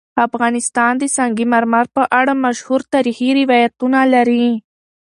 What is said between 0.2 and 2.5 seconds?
افغانستان د سنگ مرمر په اړه